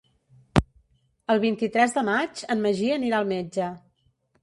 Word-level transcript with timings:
El 1.35 1.43
vint-i-tres 1.45 1.95
de 1.99 2.07
maig 2.09 2.45
en 2.57 2.67
Magí 2.67 2.91
anirà 2.99 3.23
al 3.25 3.33
metge. 3.37 3.73